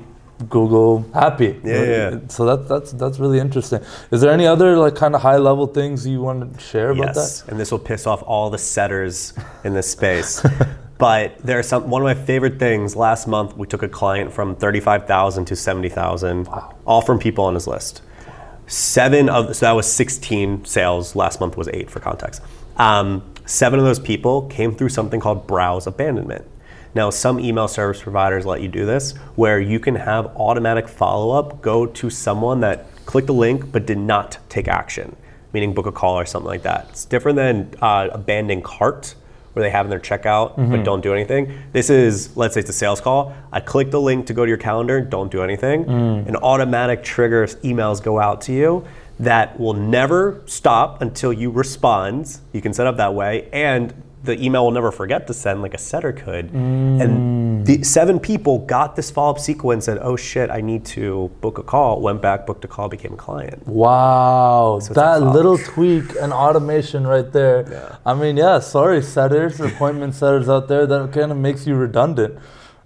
[0.49, 1.59] Google happy.
[1.63, 2.19] Yeah, yeah.
[2.27, 3.81] So that, that's that's really interesting.
[4.11, 7.13] Is there any other like kind of high level things you want to share about
[7.15, 7.21] that?
[7.21, 10.45] Yes, and this will piss off all the setters in this space.
[10.97, 12.95] but there are some one of my favorite things.
[12.95, 16.47] Last month, we took a client from thirty-five thousand to seventy thousand,
[16.85, 18.01] all from people on his list.
[18.67, 21.15] Seven of so that was sixteen sales.
[21.15, 22.41] Last month was eight for context.
[22.77, 26.45] Um, seven of those people came through something called browse abandonment.
[26.93, 31.31] Now, some email service providers let you do this, where you can have automatic follow
[31.37, 35.15] up go to someone that clicked the link but did not take action,
[35.53, 36.87] meaning book a call or something like that.
[36.89, 39.15] It's different than uh, abandoning cart
[39.53, 41.53] where they have in their checkout but don't do anything.
[41.73, 43.35] This is, let's say it's a sales call.
[43.51, 45.83] I click the link to go to your calendar, don't do anything.
[46.27, 48.85] An automatic trigger emails go out to you
[49.19, 52.39] that will never stop until you respond.
[52.53, 55.73] You can set up that way, and the email will never forget to send like
[55.73, 56.51] a setter could.
[56.51, 61.29] And the seven people got this follow up sequence and oh shit, I need to
[61.41, 62.01] book a call.
[62.01, 63.67] Went back, booked a call, became a client.
[63.67, 67.65] Wow, a that little tweak and automation right there.
[67.71, 67.95] Yeah.
[68.05, 72.37] I mean, yeah, sorry, setters, appointment setters out there, that kind of makes you redundant.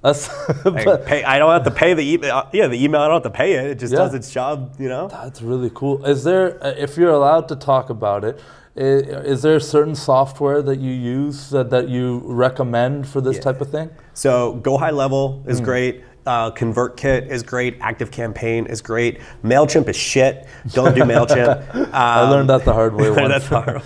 [0.01, 0.29] That's,
[0.65, 2.47] I, pay, I don't have to pay the email.
[2.53, 3.65] Yeah, the email I don't have to pay it.
[3.71, 3.99] It just Yeah.
[3.99, 4.75] does its job.
[4.77, 5.07] You know.
[5.07, 6.05] that's really cool.
[6.05, 8.39] Is there, uh, if you're allowed to talk about it,
[8.75, 13.41] is there certain software that you use that, that you recommend for this Yeah.
[13.43, 13.89] type of thing?
[14.13, 15.65] So Go High Level is Hmm.
[15.65, 16.03] great.
[16.25, 17.77] Uh, ConvertKit is great.
[17.81, 19.19] Active Campaign is great.
[19.43, 20.45] Mailchimp is shit.
[20.73, 21.89] Don't do Mailchimp.
[21.93, 23.27] I learned that the hard way once.
[23.29, 23.81] That's hard.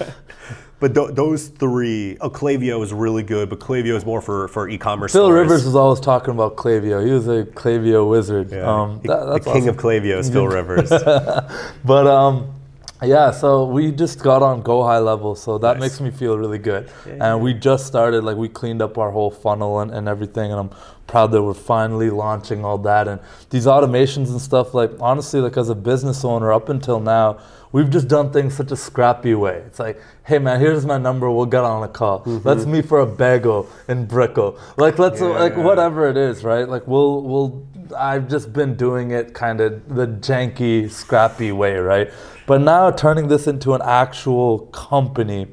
[0.80, 4.70] But th- those three, oh, Klaviyo is really good, but Klaviyo is more for, for
[4.70, 5.12] e-commerce.
[5.12, 5.38] Phil stores.
[5.38, 7.06] Rivers was always talking about Klaviyo.
[7.06, 8.50] He was a Klaviyo wizard.
[8.54, 8.62] Yeah.
[8.84, 9.70] Um, The- that- the king awesome.
[9.70, 10.90] of Klaviyo is Phil Rivers.
[10.90, 12.48] But um,
[13.04, 15.82] yeah, so we just got on Go High Level, so that Nice.
[15.82, 16.90] makes me feel really good.
[17.08, 20.52] Yeah, and we just started, like we cleaned up our whole funnel and, and everything,
[20.52, 20.70] and I'm
[21.08, 23.08] proud that we're finally launching all that.
[23.08, 27.40] And these automations and stuff, like honestly, like as a business owner, up until now,
[27.72, 29.64] we've just done things such a scrappy way.
[29.66, 32.20] It's like, hey man, here's my number, we'll get on a call.
[32.22, 32.48] Mm-hmm.
[32.48, 34.60] Let's meet for a bagel in Brickell.
[34.78, 36.68] Like let's like whatever it is, right?
[36.68, 42.12] Like we'll we'll I've just been doing it kind of the janky, scrappy way, right?
[42.46, 45.48] But now turning this into an actual company,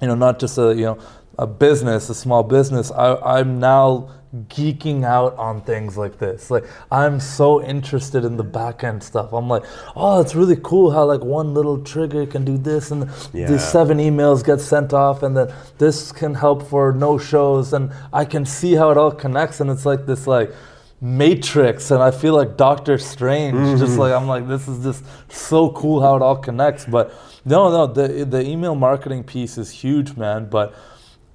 [0.00, 0.98] you know, not just a you know
[1.38, 2.90] a business, a small business.
[2.90, 4.10] I, I'm now
[4.48, 6.50] geeking out on things like this.
[6.50, 9.32] Like I'm so interested in the back end stuff.
[9.32, 9.64] I'm like,
[9.96, 13.48] oh, it's really cool how like one little trigger can do this, and Yeah.
[13.48, 17.90] these seven emails get sent off, and then this can help for no shows, and
[18.12, 20.52] I can see how it all connects, and it's like this like
[21.00, 24.00] matrix and i feel like doctor strange just mm-hmm.
[24.00, 27.10] like i'm like this is just so cool how it all connects but
[27.46, 30.74] no no the the email marketing piece is huge man but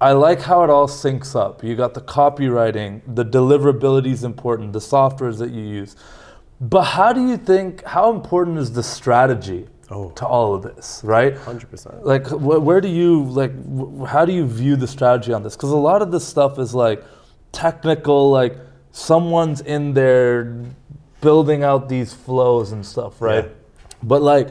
[0.00, 1.64] i like how it all syncs up.
[1.64, 5.96] You got the copywriting the deliverability is important the softwares that you use.
[6.60, 10.10] But how do you think how important is the strategy Oh.
[10.10, 11.34] to all of this right?
[11.34, 12.04] 100%.
[12.04, 15.56] like wh- where do you like wh- how do you view the strategy on this?
[15.56, 17.02] Because a lot of this stuff is like
[17.52, 18.58] technical like
[18.96, 20.54] someone's in there
[21.20, 23.50] building out these flows and stuff right Yeah.
[24.02, 24.48] but like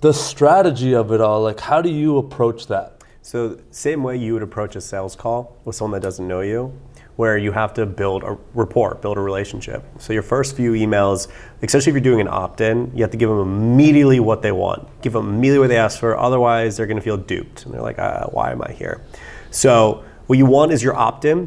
[0.00, 2.88] the strategy of it all like how do you approach that
[3.20, 6.72] So same way you would approach a sales call with someone that doesn't know you,
[7.20, 9.80] where you have to build a rapport, build a relationship.
[9.98, 11.28] So your first few emails,
[11.62, 14.80] especially if you're doing an opt-in, you have to give them immediately what they want.
[15.02, 16.18] Give them immediately what they ask for.
[16.18, 18.96] Otherwise, they're going to feel duped, and they're like, uh, "Why am I here?"
[19.52, 21.38] So what you want is your opt-in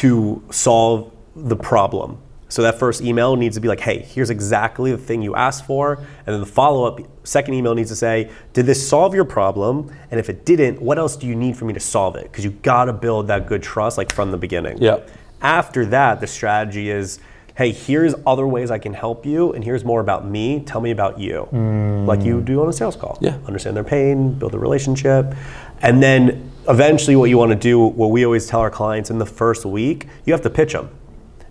[0.00, 0.08] to
[0.50, 2.18] solve the problem.
[2.48, 5.66] So that first email needs to be like, hey, here's exactly the thing you asked
[5.66, 5.94] for.
[5.94, 9.92] And then the follow up second email needs to say, did this solve your problem?
[10.10, 12.24] And if it didn't, what else do you need for me to solve it?
[12.24, 14.80] Because you gotta build that good trust like from the beginning.
[14.80, 15.00] Yeah.
[15.42, 17.18] After that, the strategy is,
[17.56, 20.60] hey, here's other ways I can help you, and here's more about me.
[20.60, 21.48] Tell me about you.
[21.52, 22.06] Mm.
[22.06, 23.18] Like you do on a sales call.
[23.20, 23.38] Yeah.
[23.46, 25.34] Understand their pain, build a relationship.
[25.82, 29.18] And then eventually, what you want to do, what we always tell our clients in
[29.18, 30.90] the first week, you have to pitch them.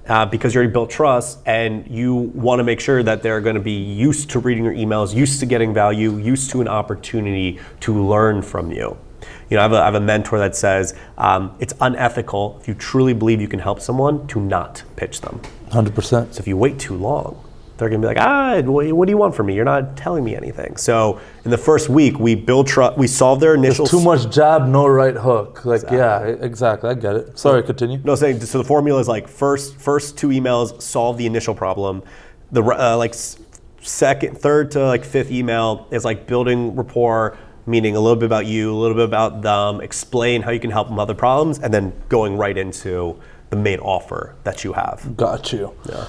[0.08, 3.56] Uh, because you already built trust and you want to make sure that they're going
[3.56, 7.60] to be used to reading your emails, used to getting value, used to an opportunity
[7.80, 8.96] to learn from you.
[9.50, 12.68] You know, I have a, I have a mentor that says um, it's unethical if
[12.68, 15.42] you truly believe you can help someone to not pitch them.
[15.70, 17.44] 100% So if you wait too long,
[17.78, 19.56] they're going to be like, ah, what, do you want from me?
[19.56, 20.78] You're not telling me anything.
[20.78, 22.98] So in the first week, we build trust.
[22.98, 23.86] We solve their initial.
[23.86, 28.00] too much jab no right hook like yeah e- exactly i get it sorry continue
[28.04, 28.58] No, saying so.
[28.58, 32.02] The formula is like first first two emails solve the initial problem.
[32.52, 33.14] The uh, like
[33.82, 38.46] second, third to like fifth email is like building rapport, meaning a little bit about
[38.46, 41.74] you, a little bit about them, explain how you can help them other problems, and
[41.74, 45.16] then going right into the main offer that you have.
[45.18, 46.06] got you Yeah.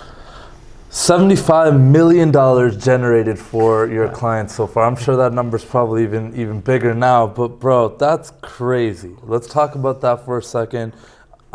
[0.97, 2.33] $75 million
[2.81, 4.87] generated for your clients so far.
[4.87, 9.15] I'm sure that number's probably even even bigger now, but bro, that's crazy.
[9.23, 10.95] Let's talk about that for a second.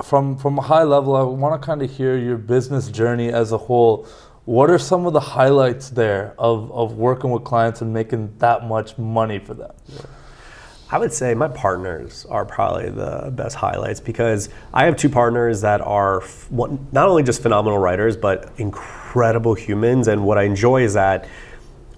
[0.04, 3.52] From from a high level, I want to kind of hear your business journey as
[3.52, 4.06] a whole.
[4.46, 8.68] What are some of the highlights there of, of working with clients and making that
[8.68, 9.72] much money for them?
[10.92, 15.62] I would say my partners are probably the best highlights because I have two partners
[15.62, 19.01] that are f- not only just phenomenal writers, but incredible
[19.58, 20.08] humans.
[20.08, 21.28] And what I enjoy is that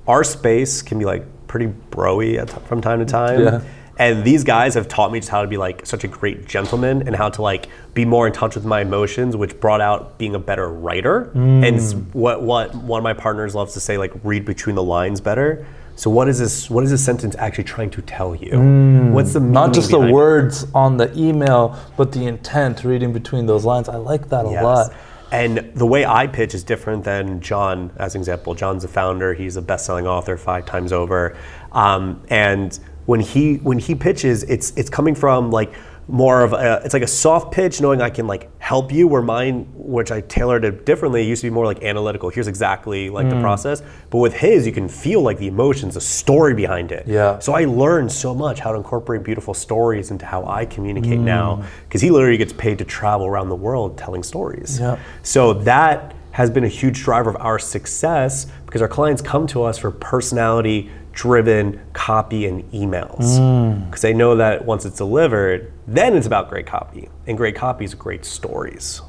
[0.07, 3.41] our space can be like pretty broy t- from time to time.
[3.41, 3.61] Yeah.
[3.99, 7.03] And these guys have taught me just how to be like such a great gentleman
[7.07, 10.33] and how to like be more in touch with my emotions, which brought out being
[10.33, 11.31] a better writer.
[11.35, 11.67] Mm.
[11.67, 15.21] And what what one of my partners loves to say, like read between the lines
[15.21, 15.65] better.
[15.95, 16.71] So what is this?
[16.71, 18.53] What is this sentence actually trying to tell you?
[18.53, 19.11] Mm.
[19.11, 20.13] What's the Not just the behind it?
[20.15, 23.87] words on the email, but the intent reading between those lines.
[23.87, 24.63] I like that a Yes.
[24.63, 24.91] lot.
[25.33, 28.53] And the way I pitch is different than John, as an example.
[28.53, 29.33] John's a founder.
[29.33, 31.35] He's a best-selling author five times over.
[31.71, 35.73] Um, and when he when he pitches, it's it's coming from like
[36.07, 39.07] more of a it's like a soft pitch, knowing I can like help you.
[39.07, 42.29] Where mine, which I tailored it differently, used to be more like analytical.
[42.29, 43.31] Here's exactly like Mm.
[43.31, 43.81] the process.
[44.09, 47.07] But with his, you can feel like the emotions, the story behind it.
[47.07, 47.39] Yeah.
[47.39, 51.23] So I learned so much how to incorporate beautiful stories into how I communicate Mm.
[51.23, 54.79] now, because he literally gets paid to travel around the world telling stories.
[54.79, 54.97] Yeah.
[55.21, 59.61] So that has been a huge driver of our success because our clients come to
[59.63, 63.39] us for personality driven copy and emails.
[63.39, 63.85] Mm.
[63.85, 67.09] Because they know that once it's delivered, then it's about great copy.
[67.27, 69.01] And great copy is great stories.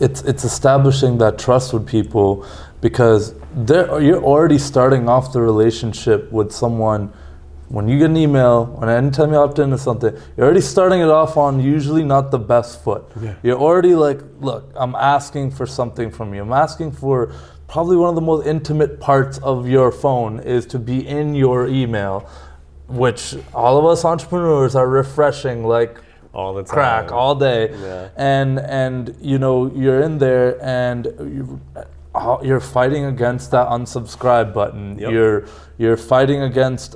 [0.00, 2.44] it's it's establishing that trust with people
[2.80, 3.34] because
[4.06, 7.10] you're already starting off the relationship with someone
[7.68, 11.08] when you get an email when anytime you opt into something you're already starting it
[11.08, 13.04] off on usually not the best foot
[13.42, 17.32] you're already like look i'm asking for something from you i'm asking for
[17.68, 21.66] probably one of the most intimate parts of your phone is to be in your
[21.66, 22.28] email
[22.88, 26.00] which all of us entrepreneurs are refreshing like
[26.32, 26.74] All the time.
[26.74, 28.08] crack all day Yeah.
[28.16, 34.54] and and you know you're in there and you, uh, you're fighting against that unsubscribe
[34.54, 35.10] button Yep.
[35.10, 35.44] you're
[35.78, 36.94] you're fighting against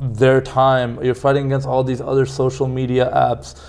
[0.00, 3.60] their time you're fighting against all these other social media apps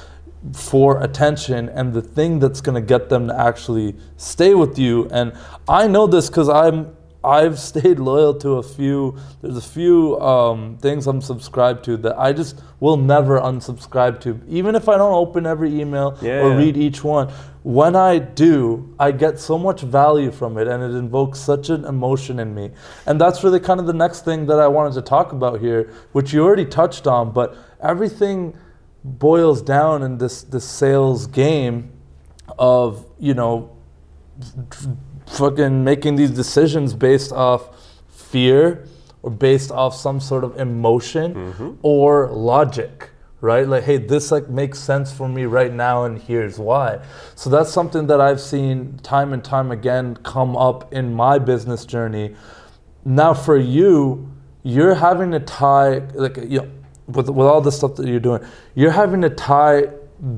[0.51, 5.07] for attention and the thing that's going to get them to actually stay with you.
[5.11, 5.31] And
[5.69, 10.77] i know this because i'm i've stayed loyal to a few there's a few um,
[10.79, 15.13] things i'm subscribed to that i just will never unsubscribe to even if i don't
[15.13, 16.57] open every email Yeah, or yeah.
[16.57, 17.29] read each one.
[17.63, 21.85] When i do i get so much value from it and it invokes such an
[21.85, 22.71] emotion in me.
[23.05, 25.89] And that's really kind of the next thing that i wanted to talk about here
[26.11, 28.53] which you already touched on but everything
[29.03, 31.91] boils down in this this sales game
[32.57, 33.75] of you know
[35.27, 37.69] fucking making these decisions based off
[38.07, 38.85] fear
[39.21, 41.71] or based off some sort of emotion mm-hmm.
[41.81, 43.09] or logic
[43.43, 43.67] right?
[43.67, 47.03] Like hey this like makes sense for me right now and here's why.
[47.35, 51.85] So that's something that i've seen time and time again come up in my business
[51.85, 52.35] journey.
[53.03, 54.31] Now for you
[54.63, 56.71] you're having to tie like you know
[57.07, 58.41] with, with all the stuff that you're doing
[58.75, 59.87] you're having to tie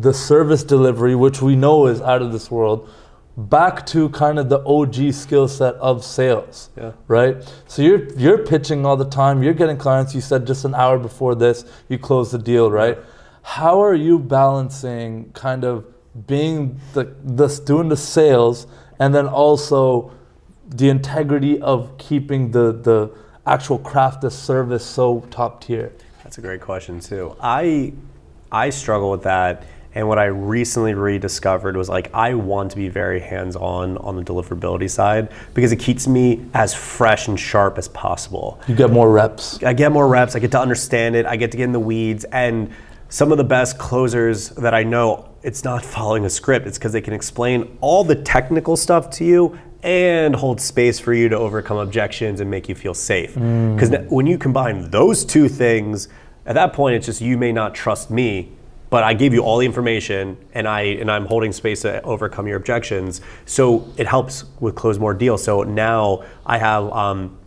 [0.02, 2.90] the service delivery which we know is out of this world
[3.38, 6.94] back to kind of the OG skill set of sales Yeah.
[7.08, 7.36] right?
[7.68, 10.98] So you're you're pitching all the time you're getting clients you said just an hour
[10.98, 12.98] before this you close the deal right?
[13.44, 15.86] How are you balancing kind of
[16.28, 18.68] being the this doing the sales
[19.00, 20.12] and then also
[20.70, 23.12] the integrity of keeping the the
[23.46, 25.92] actual craft of service so top tier
[26.36, 27.34] That's a great question too.
[27.40, 27.94] I
[28.52, 32.90] I struggle with that, and what I recently rediscovered was like I want to be
[32.90, 37.88] very hands-on on the deliverability side because it keeps me as fresh and sharp as
[37.88, 38.60] possible.
[38.68, 40.36] you get more reps I get more reps.
[40.36, 41.26] I get to understand it.
[41.26, 42.26] I get to get in the weeds.
[42.26, 42.70] And
[43.08, 46.68] some of the best closers that I know, it's not following a script.
[46.68, 51.14] It's because they can explain all the technical stuff to you and hold space for
[51.14, 53.36] you to overcome objections and make you feel safe.
[53.36, 53.76] Mm.
[53.76, 56.10] Because when you combine those two things,
[56.46, 58.52] at that point, it's just you may not trust me.
[58.90, 62.48] But I gave you all the information, and I and I'm holding space to overcome
[62.48, 63.20] your objections.
[63.46, 65.44] So it helps with close more deals.
[65.44, 67.38] So now I have um,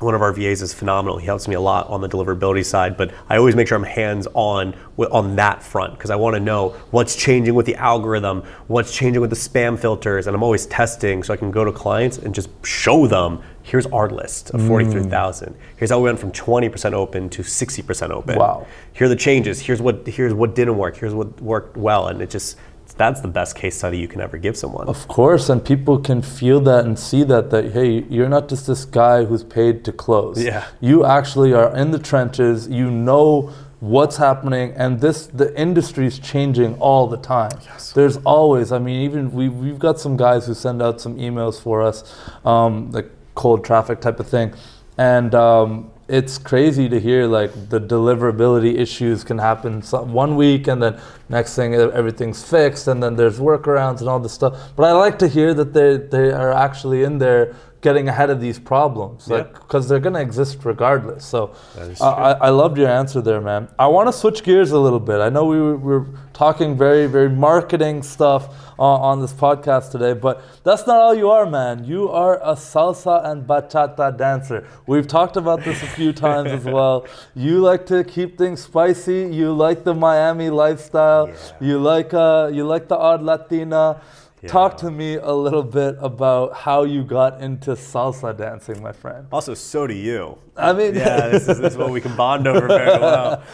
[0.00, 1.18] one of our VAs is phenomenal.
[1.18, 3.84] He helps me a lot on the deliverability side, but I always make sure I'm
[3.84, 8.42] hands on on that front because I want to know what's changing with the algorithm,
[8.66, 11.72] what's changing with the spam filters, and I'm always testing so I can go to
[11.72, 15.54] clients and just show them here's our list of 43,000.
[15.76, 18.38] Here's how we went from 20% open to 60% open.
[18.38, 18.66] Wow.
[18.94, 19.60] Here are the changes.
[19.60, 20.96] Here's what here's what didn't work.
[20.96, 22.56] Here's what worked well, and it just
[22.96, 24.88] that's the best case study you can ever give someone.
[24.88, 28.66] Of course, and people can feel that and see that that hey, you're not just
[28.66, 30.42] this guy who's paid to close.
[30.42, 30.66] Yeah.
[30.80, 32.68] You actually are in the trenches.
[32.68, 37.52] You know what's happening and this the industry is changing all the time.
[37.64, 37.92] Yes.
[37.92, 41.60] There's always, I mean, even we we've got some guys who send out some emails
[41.60, 41.96] for us,
[42.44, 43.10] um, like
[43.42, 44.52] cold traffic type of thing.
[44.98, 45.70] and um,
[46.08, 49.80] it's crazy to hear like the deliverability issues can happen
[50.22, 50.94] one week and then
[51.28, 54.72] next thing everything's fixed and then there's workarounds and all this stuff.
[54.76, 58.40] But i like to hear that they, they are actually in there getting ahead of
[58.40, 61.24] these problems like because they're going to exist regardless.
[61.24, 61.54] So
[62.00, 63.68] I, I I loved your answer there man.
[63.78, 65.20] I want to switch gears a little bit.
[65.20, 68.42] I know we were, we were talking very very marketing stuff
[68.78, 71.84] on, on this podcast today but that's not all you are man.
[71.84, 74.66] You are a salsa and bachata dancer.
[74.86, 77.06] We've talked about this a few times as well.
[77.34, 79.28] You like to keep things spicy.
[79.30, 81.66] You like the miami lifestyle Yeah.
[81.68, 84.00] you like uh you like the odd latina
[84.46, 89.26] Talk to me a little bit about how you got into salsa dancing, my friend.
[89.32, 90.38] Also, so do you.
[90.56, 93.42] I mean, yeah, this is, this is what we can bond over very well.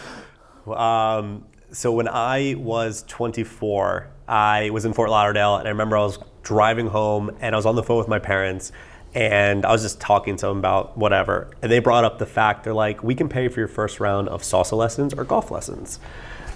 [0.67, 6.05] Um, so when I was 24, I was in Fort Lauderdale, and I remember I
[6.05, 8.73] was driving home, and I was on the phone with my parents,
[9.15, 12.65] and I was just talking to them about whatever, and they brought up the fact
[12.65, 16.01] they're like, "We can pay for your first round of salsa lessons or golf lessons,"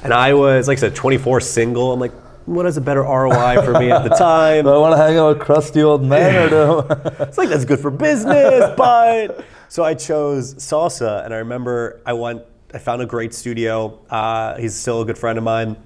[0.02, 1.92] and I was like I said, 24, single.
[1.92, 2.12] I'm like,
[2.46, 4.64] what is a better ROI for me at the time?
[4.64, 6.86] Do I want to hang out with crusty old men or do
[7.22, 12.14] it's like that's good for business, but so I chose salsa, and I remember I
[12.14, 13.98] went, I found a great studio.
[14.08, 15.76] Uh, he's still a good friend of mine,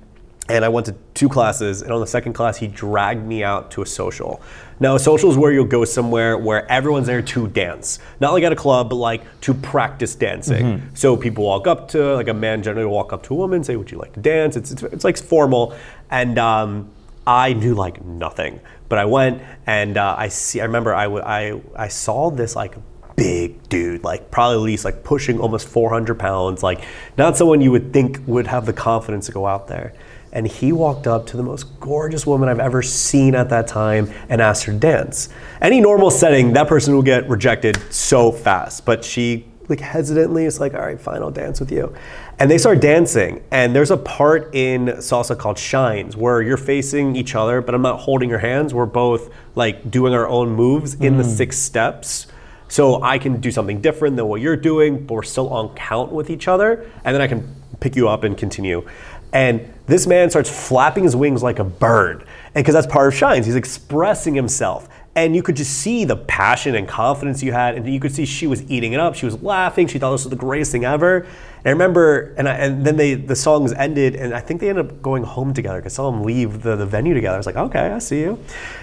[0.49, 3.71] and I went to two classes, and on the second class, he dragged me out
[3.73, 4.41] to a social.
[4.81, 8.43] Now, a social is where you'll go somewhere where everyone's there to dance, not like
[8.43, 10.83] at a club, but like to practice dancing.
[10.95, 13.63] So people walk up to, like a man generally will walk up to a woman,
[13.63, 15.75] say, "Would you like to dance?" It's it's, it's like formal,
[16.11, 16.39] and.
[16.39, 16.91] Um,
[17.25, 20.61] I knew like nothing, but I went and uh, I see.
[20.61, 22.75] I remember I, w- I I saw this like
[23.15, 26.83] big dude, like probably at least like pushing almost 400 pounds, like
[27.17, 29.95] not someone you would think would have the confidence to go out there.
[30.33, 34.11] And he walked up to the most gorgeous woman I've ever seen at that time
[34.29, 35.29] and asked her to dance.
[35.61, 40.61] Any normal setting, that person will get rejected so fast, but she like hesitantly is
[40.61, 41.95] like, all right, fine, I'll dance with you.
[42.39, 43.43] And they start dancing.
[43.51, 47.83] And there's a part in salsa called shines where you're facing each other, but I'm
[47.83, 48.75] not holding your hands.
[48.75, 51.37] We're both like doing our own moves in the mm.
[51.37, 52.27] six steps.
[52.69, 56.11] So I can do something different than what you're doing, but we're still on count
[56.11, 56.91] with each other.
[57.05, 58.87] And then I can pick you up and continue.
[59.33, 62.27] And this man starts flapping his wings like a bird.
[62.55, 64.89] And because that's part of Shines, he's expressing himself.
[65.15, 67.75] And you could just see the passion and confidence you had.
[67.75, 69.15] And you could see she was eating it up.
[69.15, 69.87] She was laughing.
[69.87, 71.19] She thought this was the greatest thing ever.
[71.19, 74.71] And I remember, and, I, and then they the songs ended, and I think they
[74.71, 77.35] ended up going home together because I saw them leave the, the venue together.
[77.35, 78.31] I was like, okay, I see you.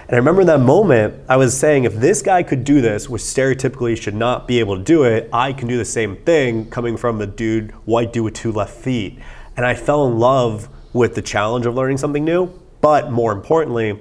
[0.07, 3.09] And I remember in that moment, I was saying, if this guy could do this,
[3.09, 6.69] which stereotypically should not be able to do it, I can do the same thing
[6.69, 9.17] coming from a dude, white dude with two left feet.
[9.57, 12.51] And I fell in love with the challenge of learning something new.
[12.81, 13.99] But more importantly,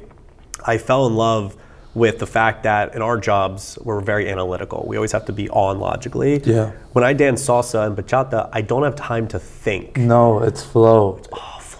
[0.65, 1.57] I fell in love
[1.95, 4.85] with the fact that in our jobs we're very analytical.
[4.87, 6.41] We always have to be on logically.
[6.45, 6.73] Yeah.
[6.93, 9.97] When I dance salsa and bachata, I don't have time to think.
[9.97, 11.21] No, it's flow.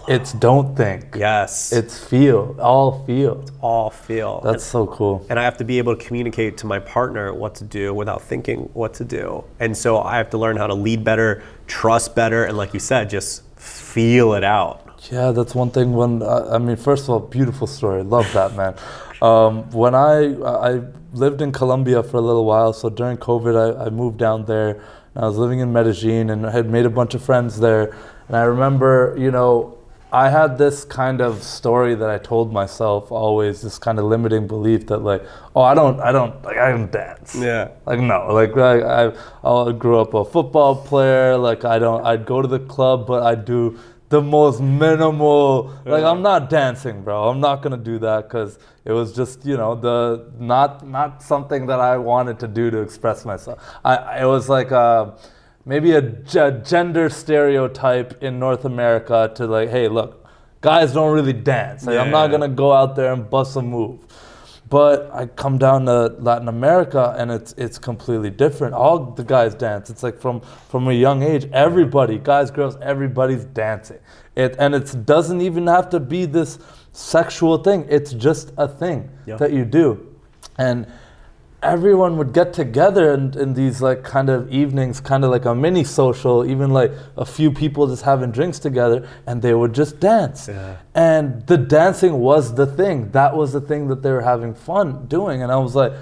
[0.09, 1.15] It's don't think.
[1.15, 1.71] Yes.
[1.71, 2.55] It's feel.
[2.59, 3.41] All feel.
[3.41, 4.41] It's all feel.
[4.43, 5.23] That's so cool.
[5.29, 8.23] and I have to be able to communicate to my partner what to do without
[8.23, 9.43] thinking what to do.
[9.59, 12.79] And so I have to learn how to lead better, trust better, and like you
[12.79, 14.88] said, just feel it out.
[15.11, 15.93] Yeah, that's one thing.
[15.93, 18.03] When uh, I mean, first of all, beautiful story.
[18.03, 18.75] Love that man.
[19.21, 20.81] Um, when I I
[21.13, 24.81] lived in Colombia for a little while, so during COVID, I, I moved down there.
[25.15, 27.95] And I was living in Medellin, and I had made a bunch of friends there.
[28.27, 29.75] And I remember, you know,
[30.11, 34.47] I had this kind of story that I told myself always, this kind of limiting
[34.47, 35.23] belief that like,
[35.55, 37.35] oh, I don't, I don't, like, I don't dance.
[37.35, 37.69] Yeah.
[37.87, 41.37] Like no, like I, I, I grew up a football player.
[41.37, 45.73] Like I don't, I'd go to the club, but I'd do the most minimal.
[45.85, 47.29] Like I'm not dancing, bro.
[47.29, 51.67] I'm not gonna do that because it was just you know the not not something
[51.67, 53.63] that I wanted to do to express myself.
[53.85, 55.11] I it was like uh
[55.65, 60.25] maybe a, ge- gender stereotype in North America to like, hey, look,
[60.61, 61.85] guys don't really dance.
[61.85, 63.99] Like, I'm not gonna go out there and bust a move.
[64.69, 68.75] But I come down to Latin America and it's it's completely different.
[68.75, 69.89] All the guys dance.
[69.89, 73.99] It's like from from a young age, everybody, guys, girls, everybody's dancing.
[74.35, 76.59] It and it doesn't even have to be this
[76.91, 77.87] sexual thing.
[77.89, 79.37] It's just a thing Yeah.
[79.37, 80.05] that you do.
[80.57, 80.85] And
[81.61, 85.53] everyone would get together in, in these like kind of evenings, kind of like a
[85.53, 89.99] mini social, even like a few people just having drinks together, and they would just
[89.99, 90.47] dance.
[90.47, 90.77] Yeah.
[90.95, 93.11] And the dancing was the thing.
[93.11, 95.43] That was the thing that they were having fun doing.
[95.43, 95.93] And I was like,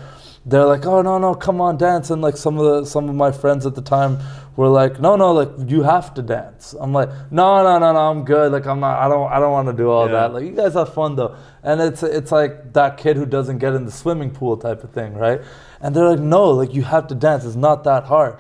[0.50, 3.16] they're like, "Oh no, no, come on, dance!" And like some of the some of
[3.16, 4.18] my friends at the time
[4.56, 8.00] were like, "No, no, like you have to dance." I'm like, "No, no, no, no,
[8.12, 8.52] I'm good.
[8.54, 8.98] Like I'm not.
[9.00, 9.30] I don't.
[9.32, 10.14] I don't want to do all Yeah.
[10.14, 10.34] that.
[10.34, 13.74] Like you guys have fun though." And it's it's like that kid who doesn't get
[13.74, 15.42] in the swimming pool type of thing, right?
[15.82, 17.44] And they're like, "No, like you have to dance.
[17.46, 18.38] It's not that hard."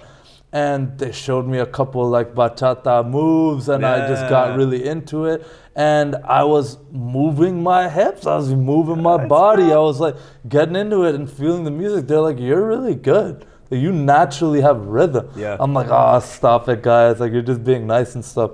[0.53, 5.26] And they showed me a couple like bachata moves, and I just got really into
[5.26, 5.45] it.
[5.78, 10.15] And I was moving my hips, I was moving my body, I was like
[10.49, 12.07] getting into it and feeling the music.
[12.07, 13.45] They're like, "You're really good.
[13.69, 15.55] You naturally have rhythm." Yeah.
[15.59, 17.19] I'm like, "Oh, stop it, guys!
[17.19, 18.51] Like you're just being nice and stuff."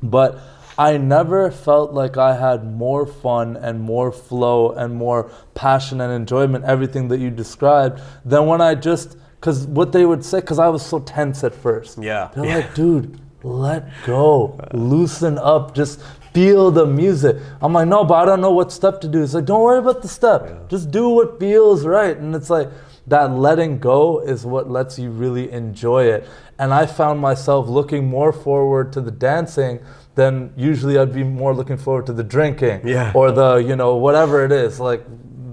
[0.00, 0.38] But
[0.78, 6.12] I never felt like I had more fun and more flow and more passion and
[6.12, 10.60] enjoyment, everything that you described, than when I just, because what they would say, because
[10.60, 11.98] I was so tense at first.
[12.00, 12.30] Yeah.
[12.34, 12.56] They're Yeah.
[12.58, 16.00] like, dude, let go, loosen up, just
[16.32, 17.36] feel the music.
[17.60, 19.22] I'm like, no, but I don't know what step to do.
[19.22, 22.16] It's like, don't worry about the step, just do what feels right.
[22.16, 22.68] And it's like,
[23.06, 26.28] that letting go is what lets you really enjoy it.
[26.58, 29.80] And I found myself looking more forward to the dancing
[30.14, 33.10] than usually I'd be more looking forward to the drinking Yeah.
[33.14, 35.04] or the, you know, whatever it is, like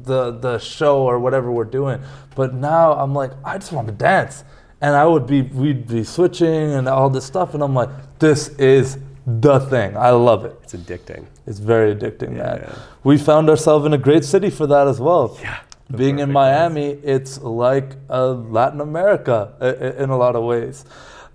[0.03, 1.99] the the show or whatever we're doing.
[2.35, 4.43] But now I'm like, I just want to dance.
[4.81, 8.49] And I would be we'd be switching and all this stuff and I'm like, this
[8.59, 9.97] is the thing.
[9.97, 10.57] I love it.
[10.63, 11.25] It's addicting.
[11.45, 12.61] It's very addicting, man.
[12.61, 12.75] Yeah.
[13.03, 15.37] We found ourselves in a great city for that as well.
[15.41, 15.59] Yeah.
[15.93, 20.85] Being in Miami, it's like uh, Latin America in a lot of ways.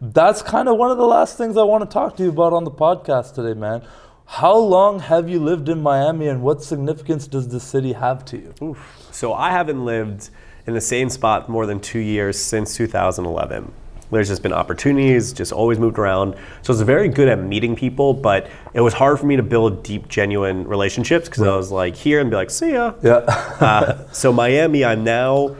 [0.00, 2.52] That's kind of one of the last things I want to talk to you about
[2.54, 3.82] on the podcast today, man.
[4.24, 8.38] How long have you lived in Miami and what significance does the city have to
[8.38, 8.54] you?
[8.62, 9.08] Oof.
[9.10, 10.30] So I haven't lived
[10.66, 13.72] in the same spot more than two years since 2011.
[14.12, 16.34] There's just been opportunities, just always moved around.
[16.60, 19.42] So I was very good at meeting people, but it was hard for me to
[19.42, 22.92] build deep, genuine relationships because I was like here and be like, see ya.
[23.02, 23.16] Yeah.
[23.62, 25.56] Uh, so Miami, I'm now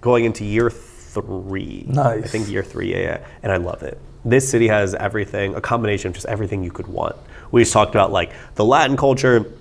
[0.00, 1.84] going into year three.
[1.86, 2.24] Nice.
[2.24, 3.98] I think year three, yeah, yeah, and I love it.
[4.24, 7.16] This city has everything, a combination of just everything you could want.
[7.50, 9.52] We just talked about like the Latin culture.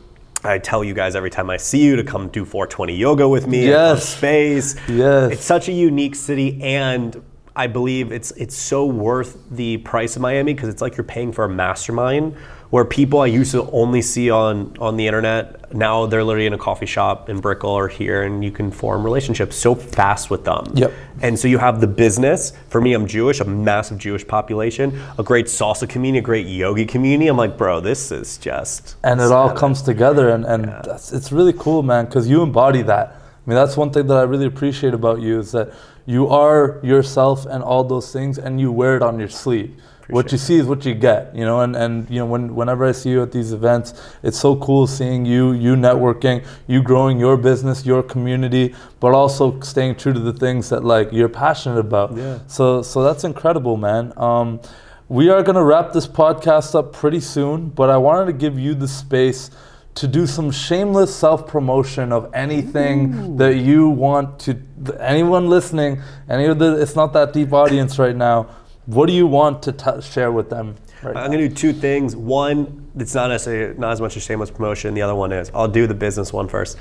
[0.44, 3.46] I tell you guys every time I see you to come do 420 yoga with
[3.46, 3.68] me.
[3.68, 4.16] Yes.
[4.18, 4.76] Space.
[4.89, 5.34] Yes.
[5.34, 7.22] It's such a unique city, and
[7.56, 11.32] I believe it's it's so worth the price of Miami because it's like you're paying
[11.32, 12.36] for a mastermind
[12.70, 16.54] where people I used to only see on on the internet now they're literally in
[16.54, 20.43] a coffee shop in Brickell or here, and you can form relationships so fast with
[20.43, 20.72] them.
[20.74, 20.93] Yep.
[21.22, 22.54] And so you have the business.
[22.70, 26.86] For me, I'm Jewish, a massive Jewish population, a great salsa community, a great yogi
[26.86, 27.28] community.
[27.28, 31.32] I'm like, bro, this is just and it all comes together and, and that's, it's
[31.32, 34.45] really cool man because you embody that i mean that's one thing that i really
[34.45, 35.74] appreciate about you is that
[36.06, 39.76] you are yourself and all those things and you wear it on your sleeve.
[40.10, 42.86] What you see is what you get you know and, and you know when, whenever
[42.86, 43.93] i see you at these events
[44.24, 49.58] it's so cool seeing you you networking you growing your business your community but also
[49.62, 52.14] staying true to the things that like you're passionate about.
[52.18, 52.39] Yeah.
[52.47, 54.12] so so that's incredible man.
[54.18, 54.60] Um,
[55.08, 58.58] we are going to wrap this podcast up pretty soon, but I wanted to give
[58.58, 59.52] you the space
[59.96, 64.62] to do some shameless self promotion of anything that you want to.
[65.00, 68.48] Anyone listening, any of the, it's not that deep audience right now.
[68.86, 70.76] What do you want to t- share with them?
[71.04, 72.16] Right I'm gonna do two things.
[72.16, 74.94] One, it's not necessarily not as much a shameless promotion.
[74.94, 76.78] The other one is I'll do the business one first.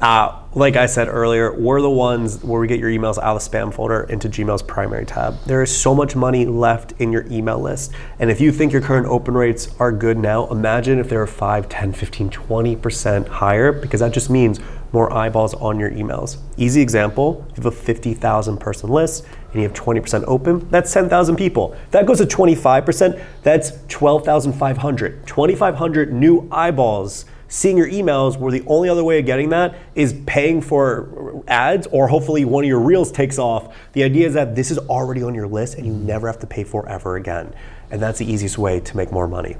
[0.00, 3.42] Uh, like I said earlier, we're the ones where we get your emails out of
[3.42, 5.36] the spam folder into Gmail's primary tab.
[5.44, 7.92] There is so much money left in your email list.
[8.20, 11.26] And if you think your current open rates are good now, imagine if they were
[11.26, 14.60] 5, 10, 15, 20% higher, because that just means
[14.92, 16.38] more eyeballs on your emails.
[16.56, 21.36] Easy example you have a 50,000 person list and you have 20% open, that's 10,000
[21.36, 21.72] people.
[21.72, 25.26] If that goes to 25%, that's 12,500.
[25.26, 30.14] 2,500 new eyeballs seeing your emails where the only other way of getting that is
[30.26, 33.74] paying for ads or hopefully one of your reels takes off.
[33.92, 36.46] The idea is that this is already on your list and you never have to
[36.46, 37.54] pay for ever again.
[37.90, 39.56] And that's the easiest way to make more money.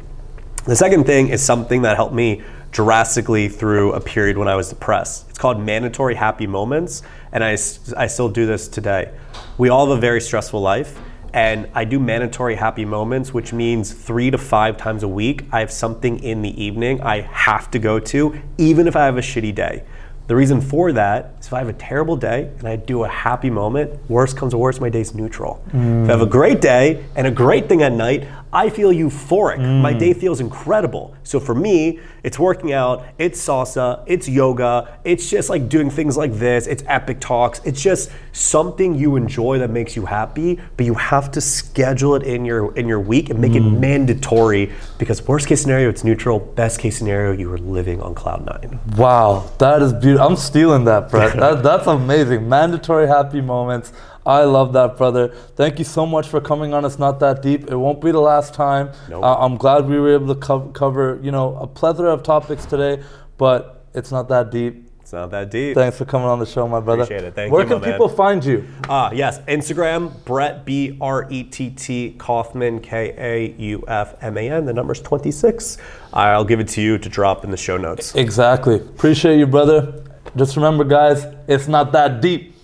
[0.67, 4.69] The second thing is something that helped me drastically through a period when I was
[4.69, 5.27] depressed.
[5.31, 7.53] It's called mandatory happy moments, and I,
[7.97, 9.11] I still do this today.
[9.57, 10.99] We all have a very stressful life,
[11.33, 15.61] and I do mandatory happy moments, which means three to five times a week, I
[15.61, 19.23] have something in the evening I have to go to, even if I have a
[19.23, 19.85] shitty day.
[20.27, 23.09] The reason for that is if I have a terrible day and I do a
[23.09, 25.63] happy moment, worst comes to worst, my day's neutral.
[25.69, 29.59] If I have a great day and a great thing at night, I feel euphoric.
[29.59, 29.99] My mm.
[29.99, 31.15] day feels incredible.
[31.23, 36.17] So for me, it's working out, it's salsa, it's yoga, it's just like doing things
[36.17, 37.61] like this, it's epic talks.
[37.65, 42.23] It's just something you enjoy that makes you happy, but you have to schedule it
[42.23, 43.79] in your in your week and make it mm.
[43.79, 48.47] mandatory because worst case scenario it's neutral, best case scenario you are living on cloud
[48.47, 48.81] 9.
[48.97, 50.27] Wow, that is beautiful.
[50.27, 51.37] I'm stealing that, Brett.
[51.37, 52.49] that, that's amazing.
[52.49, 53.93] Mandatory happy moments.
[54.29, 55.29] I love that, brother.
[55.57, 56.85] Thank you so much for coming on.
[56.85, 57.71] It's not that deep.
[57.71, 58.93] It won't be the last time.
[59.09, 59.25] Nope.
[59.25, 62.67] Uh, I'm glad we were able to co- cover, you know, a plethora of topics
[62.67, 63.03] today,
[63.39, 64.85] but it's not that deep.
[65.01, 65.75] It's not that deep.
[65.75, 67.05] Thanks for coming on the show, my brother.
[67.05, 67.35] Appreciate it.
[67.35, 67.95] Thank Where you, can my man.
[67.95, 68.69] people find you?
[68.91, 69.39] Ah, yes.
[69.49, 74.67] Instagram, Brett, B R E T T, Kaufman, K A U F M A N.
[74.67, 75.79] The number's 26.
[76.13, 78.15] I'll give it to you to drop in the show notes.
[78.15, 78.75] Exactly.
[78.75, 80.05] Appreciate you, brother.
[80.37, 82.55] Just remember, guys, it's not that deep.